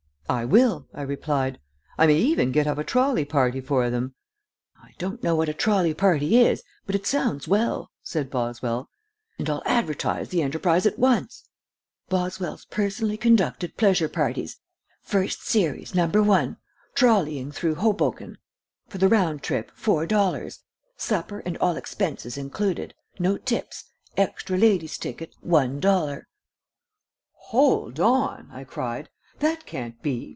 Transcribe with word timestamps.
"I 0.29 0.45
will," 0.45 0.87
I 0.93 1.01
replied; 1.01 1.59
"I 1.97 2.07
may 2.07 2.15
even 2.15 2.53
get 2.53 2.65
up 2.65 2.77
a 2.77 2.85
trolley 2.85 3.25
party 3.25 3.59
for 3.59 3.89
them." 3.89 4.15
"I 4.81 4.91
don't 4.97 5.21
know 5.21 5.35
what 5.35 5.49
a 5.49 5.53
trolley 5.53 5.93
party 5.93 6.37
is, 6.37 6.63
but 6.85 6.95
it 6.95 7.05
sounds 7.05 7.49
well," 7.49 7.91
said 8.01 8.29
Boswell, 8.31 8.89
"and 9.37 9.49
I'll 9.49 9.61
advertise 9.65 10.29
the 10.29 10.41
enterprise 10.41 10.85
at 10.85 10.97
once. 10.97 11.49
'Boswell's 12.07 12.63
Personally 12.63 13.17
Conducted 13.17 13.75
Pleasure 13.75 14.07
Parties. 14.07 14.55
First 15.01 15.45
Series, 15.45 15.93
No. 15.93 16.07
1. 16.07 16.55
Trolleying 16.95 17.51
Through 17.51 17.75
Hoboken. 17.75 18.37
For 18.87 18.99
the 18.99 19.09
Round 19.09 19.43
Trip, 19.43 19.69
Four 19.75 20.05
Dollars. 20.05 20.63
Supper 20.95 21.39
and 21.39 21.57
All 21.57 21.75
Expenses 21.75 22.37
Included. 22.37 22.93
No 23.19 23.37
Tips. 23.37 23.83
Extra 24.15 24.57
Lady's 24.57 24.97
Ticket, 24.97 25.35
One 25.41 25.81
Dollar.'" 25.81 26.29
"Hold 27.47 27.99
on!" 27.99 28.47
I 28.53 28.63
cried. 28.63 29.09
"That 29.39 29.65
can't 29.65 29.99
be. 30.03 30.29